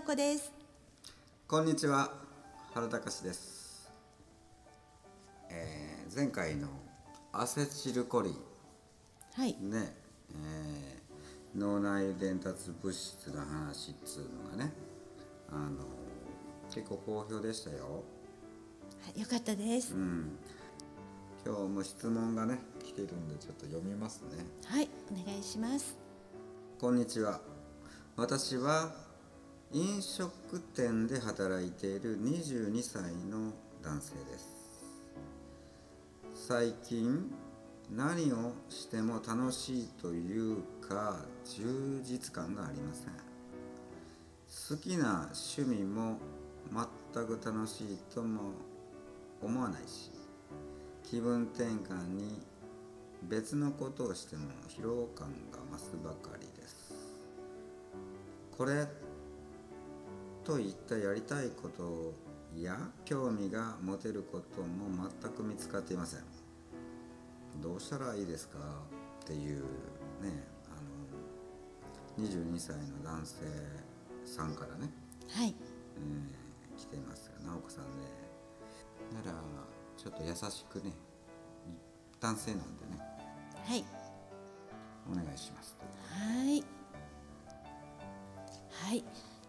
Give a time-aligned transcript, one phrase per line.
[0.00, 0.50] 直子です。
[1.46, 2.10] こんにちは。
[2.72, 3.92] 原隆です、
[5.50, 6.68] えー前回の
[7.32, 8.34] アセチルコリ
[9.34, 9.56] はい。
[9.60, 9.94] ンね、
[10.42, 14.72] えー脳内伝達物質の話っつうのがね。
[15.52, 15.84] あの
[16.74, 18.02] 結構好評でしたよ。
[19.04, 20.38] はいよかったです、うん。
[21.44, 24.46] 今日も質問がね来てるんでちょっと読みますね。
[24.64, 25.98] はいお願いします。
[26.80, 27.42] こんにちは。
[28.16, 29.09] 私は
[29.72, 33.52] 飲食店で働いている22歳の
[33.84, 34.48] 男性です。
[36.34, 37.30] 最近
[37.88, 43.12] 何をしても楽しいというか充実感がありません。
[44.74, 46.18] 好きな趣味も
[47.14, 48.50] 全く楽しいとも
[49.40, 50.10] 思わないし
[51.08, 52.42] 気分転換に
[53.22, 56.92] 別のことをしても疲労感が増すばかりです。
[58.58, 58.88] これ
[60.50, 62.12] といったやりたいこと
[62.60, 66.20] や興味が持てることも全く見つかっていません。
[67.62, 68.58] どうしたらいいですか？
[69.22, 69.60] っていう
[70.20, 73.36] ねあの22歳の男性
[74.24, 74.92] さんからね、
[75.30, 75.54] はい。
[75.96, 77.90] えー来ていますが直子さんね
[79.22, 79.38] なら
[79.98, 80.92] ちょっと優しくね
[82.18, 82.98] 男性なんでね。
[83.66, 83.84] はい。
[85.08, 85.76] お願いします。
[86.08, 86.64] はい。
[88.72, 89.04] はい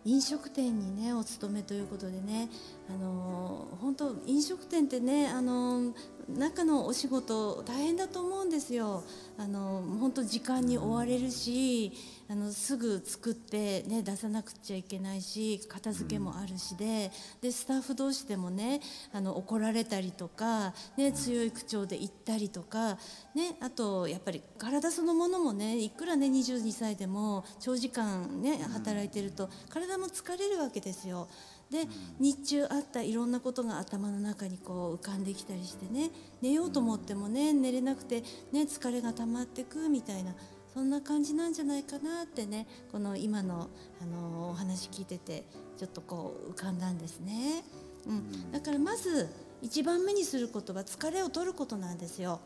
[0.05, 2.49] 飲食店にねお勤めということでね
[2.89, 5.93] あの本当飲食店ってねあの
[6.37, 9.03] 中のお仕事大変だと思うんですよ
[9.37, 11.91] あのー本当時間に追われるし
[12.29, 18.79] あのすぐ作ってね出さなくちゃいけないし片付けもあるしででスタッフ同士でもね
[19.13, 22.97] あの怒られたりとか、ね、強い口調で言ったりとか、
[23.35, 31.27] ね、あとやっぱり体そのものもねいくらね22歳でも長時間ね働いてると体も疲れるわけですよ。
[31.71, 31.87] で
[32.19, 36.11] 日中あったいろんなことが頭の中にこう浮かんできたりしてね
[36.41, 38.21] 寝ようと思ってもね寝れなくて、
[38.51, 40.35] ね、疲れが溜まってくみたいな
[40.73, 43.69] そんな感じなんじゃないかなってねこの今の
[44.01, 45.45] あのお話聞いてて
[45.77, 47.63] ちょっとこう浮かんだんですね。
[48.07, 49.29] うん、だからまず
[49.61, 52.39] 一番目にすることは疲れを取ることなんですよ。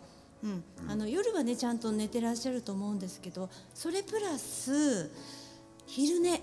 [0.44, 5.09] うん、あの夜はねちゃんと寝てらっしゃると思うんですけどそれプラス
[5.88, 6.42] 昼寝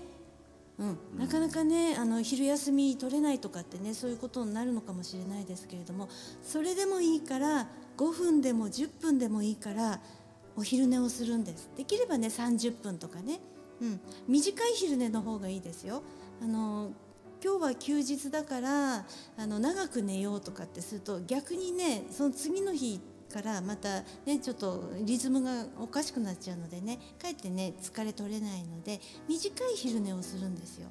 [0.79, 6.09] うん、なかなかねあの昼休み取れないとかってねそういうことになるのかもしれないですけれども
[6.41, 7.67] それでもいいから
[7.97, 9.99] 5分でも10分でもいいから
[10.55, 11.69] お昼寝をするんです。
[11.75, 13.39] できればね30分とかね、
[13.81, 16.03] うん、短い昼寝の方がいいですよ。
[16.41, 16.91] あの
[17.43, 19.05] 今日は休日だから
[19.37, 23.01] あの長く寝ようとかってすると逆にねその次の日
[23.33, 30.89] からまたねちょっとリズムがおかしくなっちゃうのでねかえってね疲れ取れないので短い昼寝をするんですよ。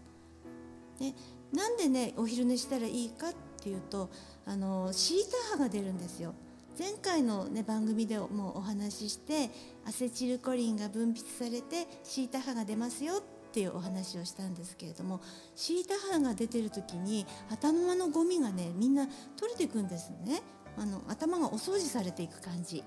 [0.98, 1.14] で
[1.52, 4.10] なんでねお昼寝したらいいかっていうと
[4.44, 5.18] あのシー
[5.52, 6.34] タ波が出るんですよ。
[6.78, 9.50] 前回の、ね、番組でもお話しして
[9.86, 13.22] アセチルコリンが分泌されてシータ波が出ますよっ
[13.52, 15.20] ていうお話をしたんですけれども
[15.54, 20.40] シータ波が出てる時に頭のゴミがねみんな取れていくんですね
[20.76, 22.82] あの頭がお掃除されていく感じ、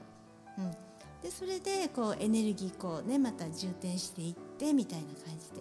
[0.58, 0.72] うん、
[1.22, 5.52] でそれでこうエネルギーこうねまた充填していってみたいな感じ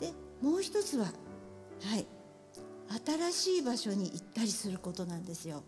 [0.00, 0.12] で。
[0.12, 0.12] で
[0.42, 1.10] もう一つはは
[1.96, 2.06] い。
[3.04, 5.64] 新しい場所に行ったりすることなんですよ。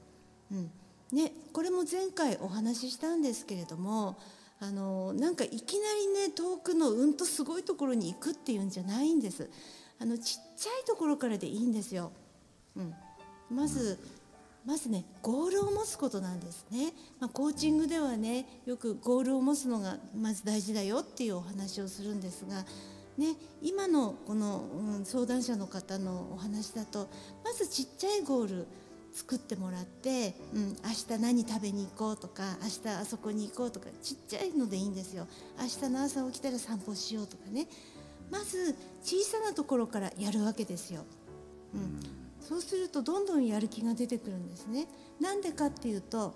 [0.52, 0.70] うん。
[1.10, 4.18] ね、これも前回お話ししたんですけれども
[4.60, 9.48] あのなんかいきなりね遠くのうんとすごいところに行くっていうんじゃないんです。
[10.00, 12.12] あのちっちゃいところからでいいんですよ、
[12.76, 12.94] うん、
[13.50, 13.98] まず
[14.68, 22.66] まずねゴールを持つことなんですね、まあ、コーチングではねよくゴールを持つのがまず大事だよっていうお話をするんですが
[23.16, 24.62] ね、今のこの、
[24.98, 27.08] うん、相談者の方のお話だと
[27.42, 28.66] まずちっちゃいゴール
[29.12, 35.26] 作ってもらって、うん、明日何食べに行こうとか明日あそこに行こうとかちっちゃいのでいいんですよ。
[35.58, 37.66] 明日の朝起きたら散歩しようとかね。
[38.30, 41.04] まず小さなところからやるわけですよ。
[41.74, 42.17] うん、
[42.48, 44.88] そうするとどんどんやる気が出てくるんですね。
[45.20, 46.34] なんでかっていうと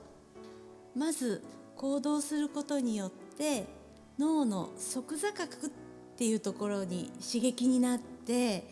[0.95, 1.43] まず
[1.75, 3.65] 行動することによって
[4.19, 5.71] 脳の側座角っ
[6.19, 8.67] ていうところに刺激になって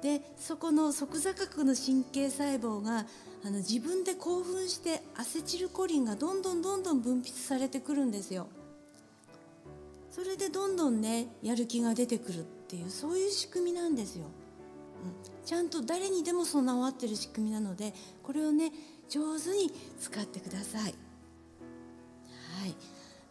[0.00, 3.04] でそこの側座角の神経細胞が
[3.44, 8.46] あの自分で興奮してアセチルコリンがどんどんどんどん分泌されてくるんですよ。
[10.10, 14.24] それでどんどんねやる気が出てくるっていうそういう仕組みなんですよ。
[15.44, 18.72] ちゃんと誰にでも備わってる仕組みなのでこれをね
[19.08, 20.82] 上手に使ってください。
[20.82, 22.74] はい、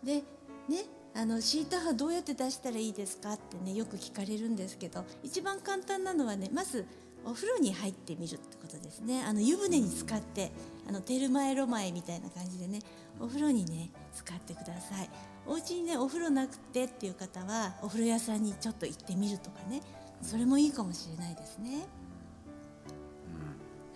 [0.04, 0.24] で
[0.68, 6.86] ねあのシータ波どうやって出したらいいですかってねよく聞かれるんですけど一番簡単なのはねまず
[7.26, 9.24] お風呂に入ってみるってことですね。
[9.24, 10.52] あの湯船に浸かって
[10.88, 12.80] あのテルマエロマエみたいな感じでね
[13.20, 15.10] お風呂にね使ってください。
[15.46, 19.82] お家にねお風呂なくてっていう方はお風呂屋さんにちょっと行ってみるとかね
[20.22, 21.88] それもいいかもしれないですね。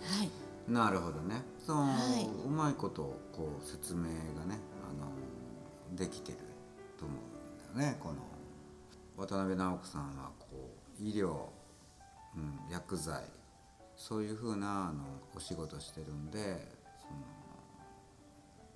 [0.00, 0.30] はい。
[0.68, 1.42] なるほどね。
[1.64, 1.88] その、は
[2.18, 2.26] い。
[2.46, 3.02] うまいこと
[3.32, 4.08] こう説明が
[4.46, 4.58] ね
[4.88, 6.38] あのできてる
[6.98, 7.96] と思うんだよね。
[8.00, 8.16] この
[9.16, 11.48] 渡辺直子さんはこう医療、
[12.36, 13.22] うん、薬剤
[13.96, 15.04] そういうふうなあの
[15.36, 16.66] お仕事してるんで
[17.00, 17.06] そ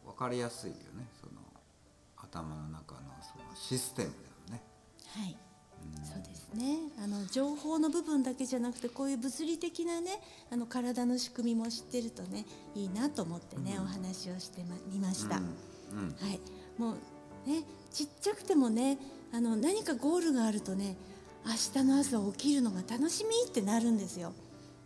[0.07, 1.09] の分かりやすいよね。
[1.21, 1.33] その
[2.17, 4.11] 頭の中のそのシステム
[4.49, 4.63] だよね。
[5.09, 5.37] はい、
[6.05, 6.79] そうですね。
[7.03, 10.21] あの情報の部分だけじゃなくてこういう物理的なね
[10.51, 12.45] あの体の仕組みも知ってるとね
[12.75, 15.37] いいなと思ってね、お話をしてみました。
[15.37, 15.43] うん。
[15.43, 16.17] うん。
[16.21, 16.41] はい、
[16.79, 16.95] も
[17.47, 17.63] うね
[17.93, 18.99] ちっちゃくてもね
[19.33, 20.97] あの何かゴールがあるとね
[21.45, 21.53] 明
[21.83, 24.33] 日の朝起きるのが楽しみってなるんですよ。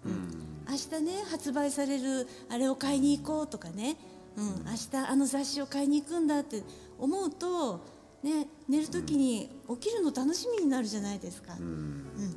[0.05, 0.47] うん。
[0.69, 3.97] 明日ね発売されるあれを買いに行こうとかね、
[4.37, 6.63] うん、明日あの雑誌を買いに行くんだって
[6.99, 7.81] 思うと、
[8.23, 11.55] ね、寝る時に起きるの楽しみになるじゃないですか。
[11.59, 11.65] うん。
[11.65, 12.31] うん。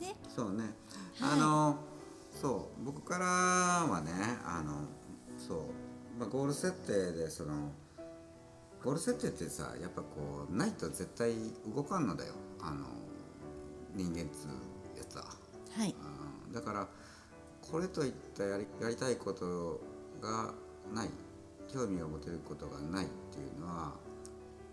[0.00, 0.64] ね、そうね、
[1.20, 1.32] はい。
[1.32, 1.76] あの
[2.40, 4.12] そう僕からはね
[4.44, 4.86] あの
[5.36, 5.58] そう、
[6.18, 7.70] まあ、ゴール設定でその
[8.82, 11.34] ゴール設定ってさやっぱこうないと絶対
[11.74, 12.34] 動かんのだよ。
[12.60, 12.86] あの
[13.94, 15.24] 人間っつうやつは、
[15.76, 15.94] はい、
[16.46, 16.52] うん。
[16.52, 16.88] だから
[17.70, 19.80] これといったやりやりたいこと
[20.20, 20.54] が
[20.92, 21.10] ない。
[21.72, 23.92] 興味を持てることがないっていうのは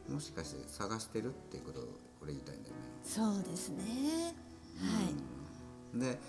[0.10, 1.84] もしかして探してるっていうことを
[2.22, 2.82] 俺言いたいんだよね。
[3.04, 4.36] そうですね。
[5.94, 6.20] で、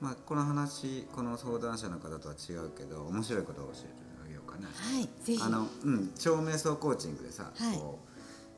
[0.00, 3.88] まあ、この話この相談者の方とは違うけど面白いことを教えて
[4.24, 4.66] あげようかな。
[4.66, 5.42] はい、はい、ぜひ。
[5.42, 8.00] あのうん超瞑想コーチングでさ、はいこ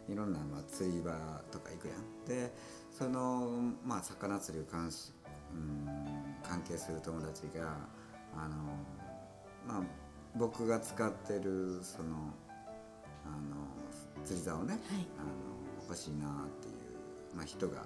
[0.09, 1.11] ういろんな、まあ、釣り場
[1.51, 2.25] とか行くやん。
[2.27, 2.55] で
[2.97, 5.13] その、まあ、魚釣りを関し
[5.53, 5.87] うん
[6.43, 7.77] 関係する友達が
[8.37, 8.57] あの、
[9.67, 9.83] まあ、
[10.37, 12.35] 僕が使ってるその
[13.25, 13.67] あの
[14.27, 14.81] 釣り竿ね、はい。
[15.19, 16.31] あの欲しいなっ
[16.61, 17.81] ていう、まあ、人がい,、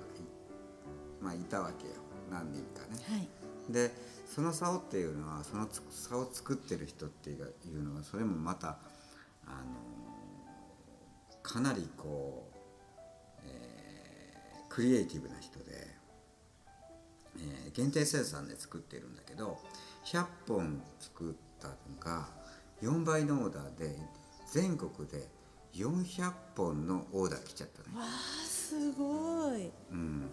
[1.23, 1.93] まあ、いたわけよ。
[2.31, 2.97] 何人かね。
[3.09, 3.29] はい、
[3.73, 3.93] で
[4.27, 8.79] その竿っていうのはそのつ竿を作ってる人っていうのはそれもまた
[9.47, 9.91] あの
[11.43, 12.57] かなりこう、
[13.45, 15.65] えークリエイティブな人で、
[17.39, 19.59] えー限定生産で作ってるんだけど
[20.07, 22.29] 100本作ったのが
[22.83, 23.97] 4倍のオーダーで
[24.53, 25.29] 全国で
[25.75, 27.97] 400本のオーダー来ちゃったね。
[27.97, 29.71] わあ、すごい。
[29.91, 30.29] うん、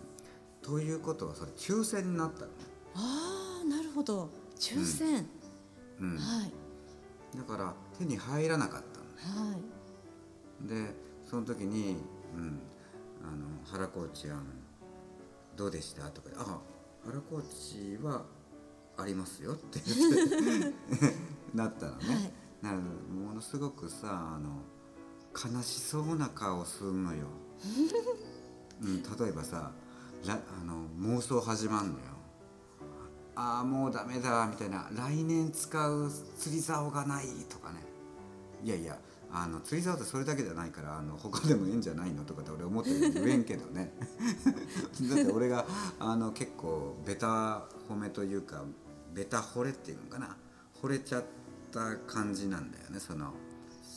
[0.62, 2.54] ということはそれ抽選になったのね。
[2.96, 4.30] ああ、なるほど。
[4.60, 5.28] 抽選。
[6.00, 10.68] うんはい、だから手に入らなかったのはい。
[10.68, 10.94] で
[11.28, 11.98] その時に
[12.36, 12.60] 「うん、
[13.24, 14.44] あの原コーチあの
[15.56, 16.60] どうでした?」とかで「あ
[17.06, 18.26] 原コーチは
[18.96, 20.74] ありますよ」って言って
[21.54, 24.62] なったのね、はいなのでものすごくさあの
[25.38, 27.28] 悲しそうな顔するのよ、
[28.82, 29.72] うん、例えばさ
[30.26, 32.06] らあの妄想始まんのよ。
[33.36, 34.90] ああもうダメだみたいな。
[34.92, 37.84] 来年使う釣り竿がないとかね。
[38.64, 38.98] いやいや
[39.32, 43.94] あの釣り竿ってそれだけじゃないからあの他でもいいんじゃないのとかって俺思ってる言えんけどね。
[45.08, 45.68] だって俺が
[46.00, 48.64] あの結構ベタ褒めというか
[49.14, 50.36] ベタ惚れっていうのかな。
[50.82, 51.24] 惚れちゃっ
[51.72, 53.34] た感じなんだよねその。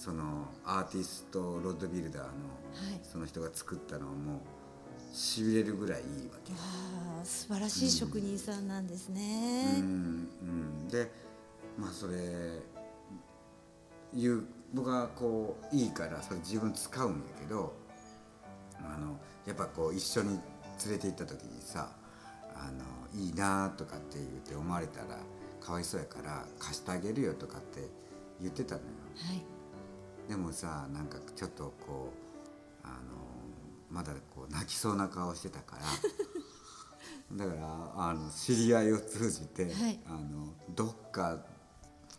[0.03, 2.31] そのアーティストロッドビルダーの、は
[2.97, 6.59] いその人が作ったのをもうしびれるぐらいいいわけわ
[7.21, 9.75] あ、素晴らしい職人さんなんですね。
[9.77, 10.45] うんう
[10.87, 11.11] ん、で
[11.77, 12.15] まあそれ
[14.15, 17.75] 言う僕はこういいからそれ自分使うんやけど
[18.79, 20.41] あのやっぱこう一緒に
[20.87, 21.91] 連れて行った時にさ
[22.55, 25.19] あのいいなとかって言って思われたら
[25.61, 27.81] かわいそうやから貸してあげるよとかって
[28.41, 28.87] 言ってたのよ。
[29.17, 29.60] はい。
[30.29, 32.13] でもさなんかちょっとこ
[32.85, 32.95] うあの
[33.91, 35.83] まだこう泣きそうな顔してたから。
[37.33, 40.01] だからあの知り合いを通じて、はい。
[40.07, 41.39] あのどっか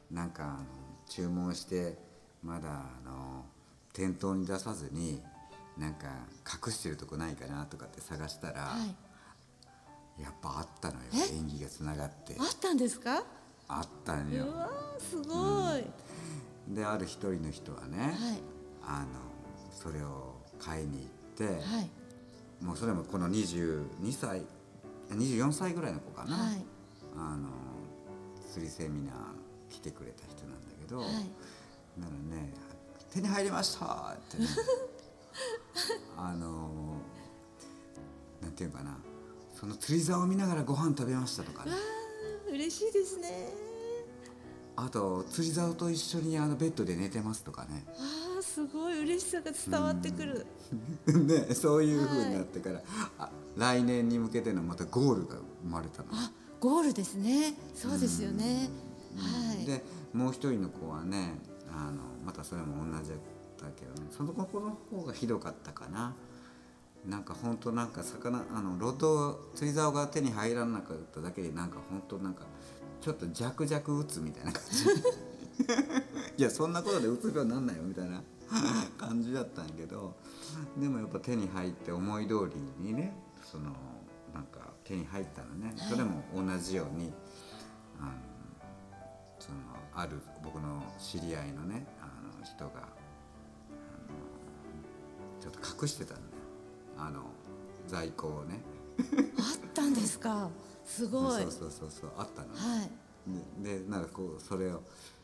[0.10, 0.66] なんかあの
[1.10, 1.98] 注文して
[2.42, 3.46] まだあの
[3.92, 5.22] 店頭に出さずに
[5.78, 6.08] なんか
[6.66, 10.22] 隠してるとこないかなとかって探したら、はい。
[10.22, 11.02] やっぱあったのよ。
[11.14, 11.36] え？
[11.36, 12.36] 演技がつながって。
[12.40, 13.24] あったんですか？
[13.68, 14.46] あったんよ。
[14.46, 15.86] うわあ、すごい。
[16.74, 18.42] である一人の人はね、はい。
[18.84, 19.08] あの
[19.72, 21.00] それを買いに
[21.38, 21.90] 行って、はい。
[22.64, 24.44] もうそれもこの22歳
[25.10, 26.66] 24歳ぐらいの子かな、はい。
[27.18, 27.50] あの
[28.52, 29.14] 釣りセミナー
[29.70, 31.08] 来てくれた人なんだけど、はい。
[32.00, 32.54] ならね
[33.12, 34.48] 「手に入りました!」ってね
[36.18, 36.96] あの
[38.42, 38.98] なんていうかな
[39.54, 41.72] その釣り竿を見ながらご飯食べましたとかね
[42.50, 43.54] 嬉しいですね
[44.84, 47.86] あと釣り竿と一緒にあのベッドで寝てますとかね。
[47.88, 49.04] あーすごい。
[49.04, 50.46] 嬉しさが伝わってくる、
[51.06, 52.82] ねそういう風になってから、
[53.20, 56.10] あ来年に向けてのまたゴールが生まれたの。
[56.14, 57.54] あゴールですね。
[57.76, 58.70] そうですよね、
[59.16, 59.66] はい。
[59.66, 59.84] で
[60.14, 61.36] もう一人の子はね
[61.72, 63.16] あのまたそれも同じだ
[63.76, 64.08] けどね。
[64.10, 66.16] その子の方がひどかったかな
[67.06, 72.44] なんかほんとなんか魚あのロッド釣り竿が手に入らなかっただけでなんかほんとなんか
[73.02, 74.86] ちょっと弱々打つみたいな感じ。
[76.38, 78.22] いやそんなことでうつ病になんないよみたいな
[78.98, 80.16] 感じだったんやけど
[80.78, 83.72] でもやっぱ手に入って思い通りにねその
[84.34, 87.14] なんか手に入ったのね、それも同じように
[88.00, 88.12] あの
[89.40, 89.58] その
[89.94, 92.06] ある僕の知り合いのねあ
[92.40, 92.80] の人があ
[94.08, 94.22] の
[95.40, 96.31] ちょっと隠してたんだよ
[96.98, 97.24] あの
[97.88, 98.62] 在庫をね。
[99.40, 100.50] あったんですか？
[100.86, 101.42] すごい。
[101.44, 102.90] そうそうそうそうあったのね、はい。
[103.64, 104.84] ででなんかこうそれを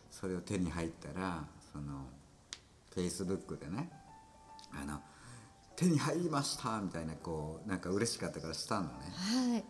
[0.10, 2.06] それを手に入ったらその
[2.94, 3.90] フェイスブックでね
[4.74, 5.00] あの
[5.76, 8.90] 手に入りましたみたいなこうなんか嬉しかったからしたのね。
[9.52, 9.64] はい。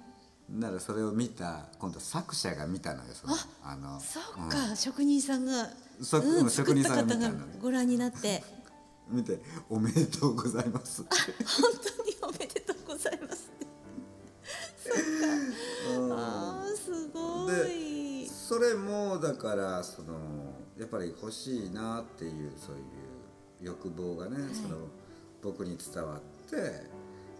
[0.50, 3.36] ならそれを見た今度作者が見たのよその
[3.66, 5.68] あのそうか、職人さんが、
[6.01, 7.60] そうん、うん作った職人さんが方が見たのね。
[7.62, 8.42] ご覧になって
[9.10, 11.10] 見て「おめでとうございます」本
[11.98, 13.68] 当におめでとうございますって。
[15.98, 16.14] うん。
[16.14, 18.28] あーすごい。
[18.28, 20.14] それもだからその
[20.78, 22.84] やっぱり欲しいなっていうそういう
[23.62, 24.88] 欲望がね、その
[25.42, 26.90] 僕に伝わって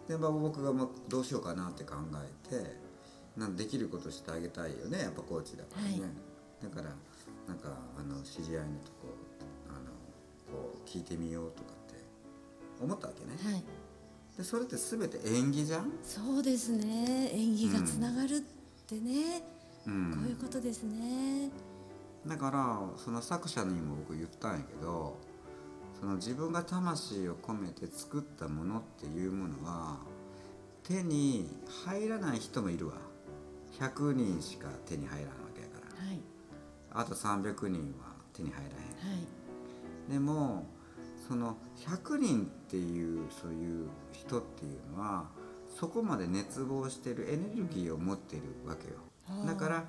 [0.08, 2.78] で、まあ、僕がまあどうしようかなって考えて
[3.36, 6.02] なんできることしてあげたいよねやっぱコーチだからね、はい。
[6.64, 6.96] だから
[7.48, 9.16] なんかあの知り合いのとこ
[10.88, 12.02] 聞いてみようとかって
[12.82, 13.64] 思ったわけね、はい。
[14.38, 17.32] でそれって全て演技じゃん、そうですね。
[17.34, 18.40] 演技がつながるっ
[18.88, 19.44] てね、
[19.86, 20.12] うん。
[20.14, 21.50] こういうことですね。
[22.26, 25.18] だからその作者にも僕言ったんやけど
[26.00, 29.98] その自分が魂を込めて作ったものっていうものは
[30.84, 31.50] 手に
[31.86, 32.94] 入らない人もいるわ。
[33.80, 36.06] 100人しか手に入らんわけやから。
[36.06, 36.20] はい。
[36.92, 39.14] あと300人は手に入らへん。
[39.16, 39.22] は
[40.10, 40.12] い。
[40.12, 40.66] でも
[41.28, 45.26] その100人っていうそういう人っていうのは
[45.80, 48.96] そこまで熱望してるエネルギーを持ってるわけよ。
[49.46, 49.86] だから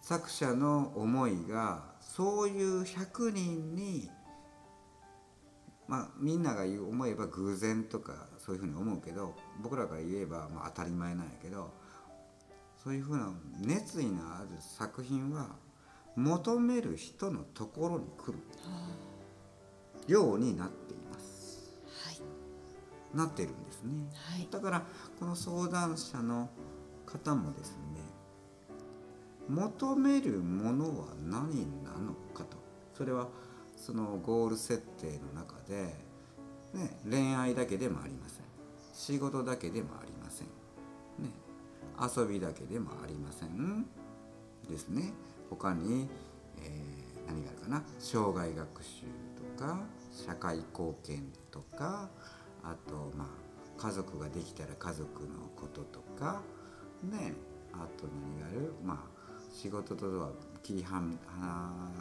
[0.00, 4.08] 作者の思いがそういう100人に
[5.88, 11.72] まあみんなが言う思えば偶然とかそういうふうに思うけど僕らが言えばまあ当たり前なんやけど
[12.82, 15.48] そういうふうな熱意のある作品は
[16.16, 18.38] 求める人のところに来る。
[18.38, 18.44] よ
[20.34, 21.78] うになっています。
[22.04, 23.16] はい。
[23.16, 24.48] なってるんですね、はい。
[24.50, 24.82] だから
[25.18, 26.48] この相談者の
[27.06, 28.00] 方もですね
[29.48, 32.56] 求めるものは何なのかと。
[32.94, 33.28] それは
[33.76, 35.94] そのゴール設定の中で、
[36.74, 38.44] ね、恋愛だけでもありません。
[38.92, 40.46] 仕事だけでもありません、
[41.22, 41.30] ね、
[42.00, 43.86] 遊びだけでもありません。
[44.68, 45.12] ですね。
[45.50, 46.08] 他に、
[46.58, 47.82] えー何があるかな。
[47.98, 49.02] 障害学習
[49.56, 49.80] とか
[50.16, 52.08] 社会貢献とか
[52.62, 53.28] あとまあ
[53.80, 56.40] 家族ができたら家族のこととか
[57.04, 57.34] ね
[57.72, 58.72] あと何がある？
[58.84, 59.16] まあ
[59.52, 60.30] 仕事とは
[60.62, 61.12] 切り離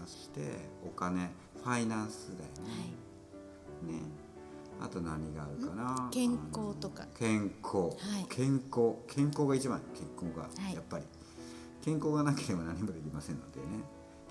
[0.07, 1.29] してお金
[1.63, 3.95] ファイナンスだよね。
[3.99, 4.01] ね。
[4.81, 6.09] あと何があるかな？
[6.11, 7.05] 健康とか。
[7.17, 7.91] 健康、は
[8.21, 8.25] い。
[8.29, 8.95] 健康。
[9.07, 9.81] 健康が一番。
[9.93, 10.73] 健康が、はい。
[10.75, 11.05] やっぱり。
[11.81, 13.65] 健康がなければ何もできませんのでね。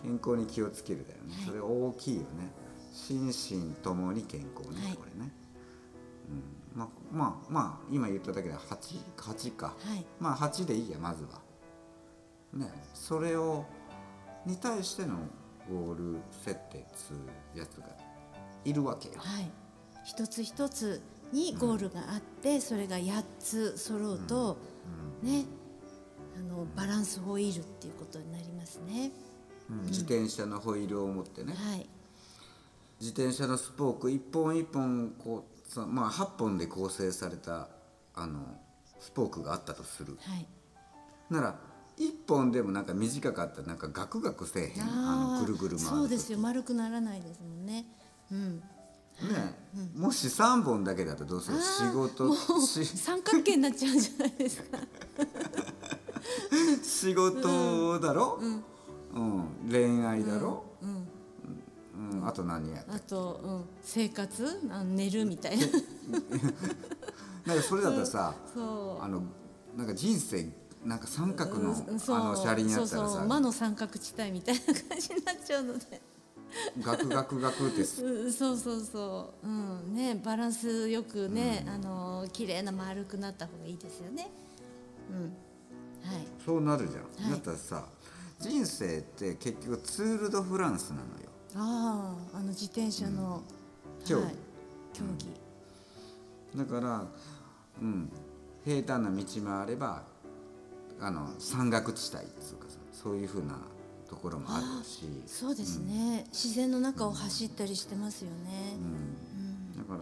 [0.03, 1.45] 健康に気をつけるだよね、はい。
[1.47, 2.53] それ大きいよね
[2.95, 4.97] 心身ともに健康ね、はい。
[4.97, 5.33] これね、
[6.75, 10.07] うん、まあまあまあ今言っただけで 8, 8か、はい。
[10.21, 11.41] まあ8でいいやまずは。
[12.53, 12.73] ね。
[12.95, 13.65] それを
[14.47, 15.17] に対しての
[15.69, 17.87] ゴール設定っつうやつが
[18.65, 19.51] いるわけよ、はい。
[20.05, 24.57] 一つ一つにゴールがあって、それが8つ揃うと、
[25.21, 25.47] ね。
[26.37, 29.11] あのバランスホイールっていうことになりますね。
[29.69, 29.83] うん。
[29.87, 31.89] 自転車のホイールを持ってね、はい
[33.05, 37.69] 自転車のスポーク一本一本こうさまあ8本で構成された
[38.15, 38.41] あの
[38.99, 40.17] スポークがあったとする。
[40.23, 40.47] はい。
[41.29, 41.55] なら
[41.99, 46.39] 1本でもなんか短かったらなんかガクガクせえへんあのぐるぐる回るとそうですよ。
[46.39, 47.85] 丸くならないですもんね。
[48.33, 48.57] うん。
[48.57, 48.63] ね
[49.77, 51.61] え、もし3本だけだとどうする？
[51.61, 54.79] 仕事し三角形になっちゃうんじゃないですか。
[56.83, 58.41] 仕事だろ、
[59.13, 59.45] うん。
[59.71, 61.09] 恋愛だろ、うん
[61.97, 64.61] うん、あと何やあと、うん、生活？
[64.71, 65.67] あの寝るみたいな。
[67.47, 69.05] なんかそれだったらさ、そう。
[69.05, 69.23] あの
[69.77, 70.51] なんか人生
[70.85, 71.77] なんか三角の、うん。
[71.77, 72.97] あの車輪やったらさ。
[72.97, 73.27] そうそう。
[73.27, 76.03] 魔の三角地帯みたいな感じになっちゃうので。
[76.81, 78.05] ガクガクガクってす。
[78.05, 78.33] うん。
[78.33, 79.95] そうそうそう、うん。
[79.95, 84.31] ね、バランスよくね、あの綺麗な丸くなった方がいいですよね。
[85.11, 85.23] うん、
[86.11, 87.31] はい、そうなるじゃん、はい。
[87.33, 87.85] だったらさ
[88.41, 91.07] 人生って結局ツール・ド・フランスなのよ
[91.57, 93.43] ああ、あの自転車の、
[94.05, 94.35] 競技はい、
[94.93, 95.05] 競
[96.55, 97.05] 技、だから、
[97.81, 98.11] うん、
[98.65, 100.03] 平坦な道もあれば
[101.01, 103.59] あの山岳地帯っていうかさそういうふうな
[104.09, 105.07] ところもあるし。
[105.27, 108.77] そうですね、自然の中を走ったりしてますよね。
[109.77, 110.01] だから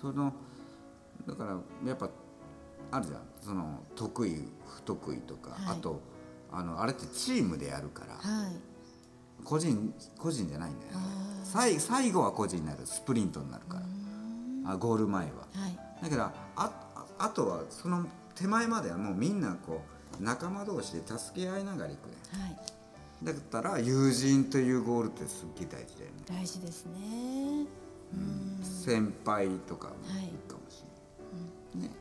[0.00, 0.32] その
[1.26, 2.08] だからやっぱ
[2.90, 3.20] あるじゃん。
[3.42, 5.76] その得意不得意とか、はい。
[5.78, 6.00] あと
[6.52, 8.14] あのあれってチームでやるから。
[8.14, 8.52] はい、
[9.44, 10.98] 個人個人じゃないんだよね。
[10.98, 12.80] あ最最後は個人になる。
[12.84, 13.80] スプリントになるか
[14.64, 14.72] ら。
[14.72, 15.30] あゴール前は。
[15.54, 19.82] はい、だからあああとはその手前まではもうみんなこ
[20.20, 22.14] う仲間同士で助け合いながら行くね。
[22.32, 22.56] はい、
[23.24, 26.16] だったら友人というゴールってすっげえ大事だよね。
[26.26, 27.66] 大事ですね。
[28.14, 30.82] うん、先輩とかもはいいいかもし
[31.74, 31.94] れない、ね。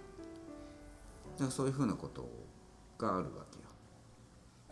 [1.34, 2.30] だからそういうふうなこと
[2.98, 3.67] があるわけよ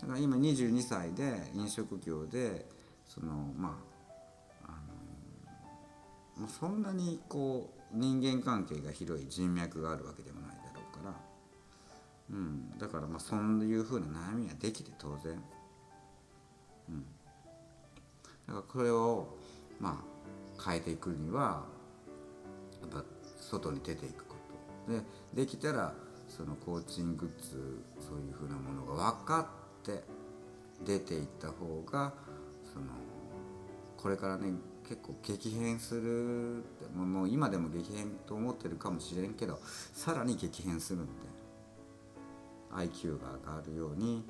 [0.06, 2.68] だから今22歳で飲食業で
[3.08, 3.76] そのま
[4.64, 4.70] あ
[6.38, 11.16] あのそんなにこう人間関係が広い人脈があるわけでもないだろうから
[12.30, 15.42] うんだからまあそういうふうな悩みができて当然。
[16.90, 17.06] うん。
[18.48, 19.36] だからこれを
[19.80, 20.04] ま
[20.60, 21.66] あ変えていくには
[22.80, 23.04] やっぱ
[23.40, 24.36] 外に出ていくこ
[24.88, 24.94] と。
[24.94, 25.02] で
[25.34, 25.96] できたら
[26.28, 29.65] そのコーチングッズそういうふうなものが分かって
[30.86, 32.14] 出ていった方が
[32.74, 32.86] その
[33.98, 34.54] これからね
[34.88, 39.60] 結構激変するってもうもう今でも激変と思ってるかもしれんけど
[39.94, 41.36] さらに激変するんで。
[42.76, 44.24] IQ が上がるように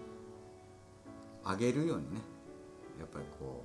[1.43, 2.21] 上げるようにね
[2.99, 3.63] やっぱりこ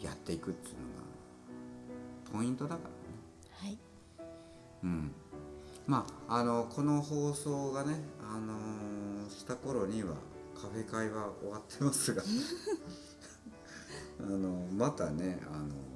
[0.00, 2.92] うやっていくっていうのがポイントだからね。
[3.50, 3.78] はい、
[4.84, 5.12] うん、
[5.86, 10.14] まああのこの放送がね、あのーした頃には
[10.62, 12.22] カフェ会は終わってますが。
[14.20, 15.92] あのまたね、あのー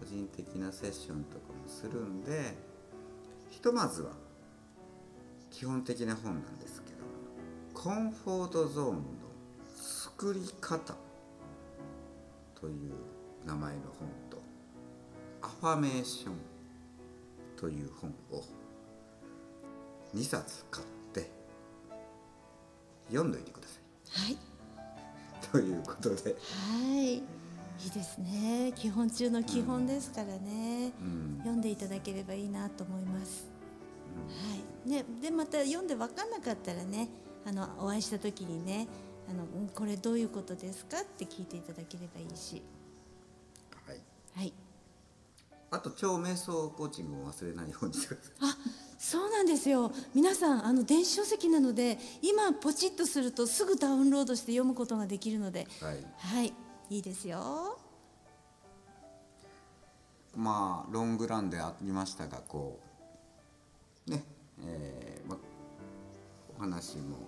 [0.00, 2.56] 個人的なセッションとかもするんで
[3.50, 4.12] ひとまずは
[5.50, 6.98] 基本的な本なんですけど
[7.74, 9.02] コンフォートゾーンの
[9.74, 10.94] 作り方
[12.54, 12.92] という
[13.44, 14.42] 名前の本と
[15.42, 16.34] アファメーション
[17.56, 18.44] という本を
[20.14, 20.97] 2冊買って
[23.08, 23.80] 読んどいてくださ
[24.22, 24.38] はい、い
[25.50, 28.72] ということで、はい、いいですね。
[28.74, 30.92] 基本中の基本ですからね。
[31.00, 33.46] うん読んでいただければいいなと思います。
[34.26, 34.88] はい。
[34.88, 37.08] ね、でまた読んで分かんなかったらね、
[37.46, 38.88] あのお会いした時にね、
[39.28, 42.62] あのんこれどういうことですかって聞いていただければいいし、
[43.86, 44.00] はい、
[44.34, 44.52] はい。
[45.70, 48.56] あと超瞑想コーチングも忘れないようにしてくださいあ、
[48.98, 49.92] そうなんですよ。
[50.12, 56.52] 皆さんあの電子書籍なので、今ポチッとするとすぐダウンロードして読むことができるので、はいはい、
[56.90, 57.78] いいですよ。
[60.36, 62.78] まあロングランでありましたがこ
[64.06, 64.24] うね
[64.66, 65.38] えーまあ、
[66.58, 67.18] お話も、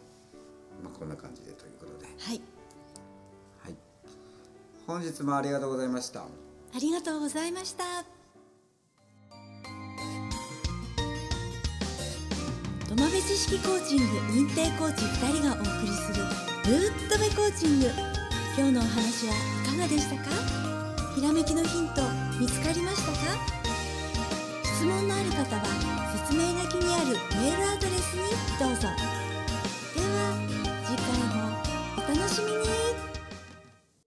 [0.83, 2.41] まあ、こんな感じでということで、はい、
[3.63, 3.75] はい、
[4.87, 6.23] 本日もありがとうございました。
[6.23, 6.25] あ
[6.81, 8.20] りがとうございました。
[13.27, 16.25] 知識コーチング認定コーチ2人がお送りする
[16.65, 17.91] 「ぶっとべコーチング」
[18.57, 20.31] 今日のお話はいかがでしたか？
[21.15, 22.03] ひらめきのヒント
[22.41, 23.19] 見つかりましたか？
[24.65, 25.63] 質問のある方は
[26.27, 28.23] 説明書きにあるメールアドレスに
[28.59, 28.89] どうぞ。